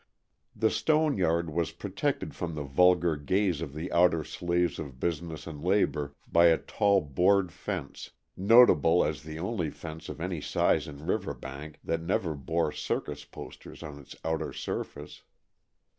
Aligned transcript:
The 0.55 0.71
stone 0.71 1.15
yard 1.15 1.51
was 1.51 1.73
protected 1.73 2.33
from 2.33 2.55
the 2.55 2.63
vulgar 2.63 3.15
gaze 3.15 3.61
of 3.61 3.75
the 3.75 3.91
outer 3.91 4.23
slaves 4.23 4.79
of 4.79 4.99
business 4.99 5.45
and 5.45 5.63
labor 5.63 6.15
by 6.27 6.47
a 6.47 6.57
tall 6.57 7.01
board 7.01 7.51
fence, 7.51 8.09
notable 8.35 9.05
as 9.05 9.21
the 9.21 9.37
only 9.37 9.69
fence 9.69 10.09
of 10.09 10.19
any 10.19 10.41
size 10.41 10.87
in 10.87 11.05
Riverbank 11.05 11.81
that 11.83 12.01
never 12.01 12.33
bore 12.33 12.71
circus 12.71 13.25
posters 13.25 13.83
on 13.83 13.99
its 13.99 14.15
outer 14.25 14.51
surface. 14.53 15.21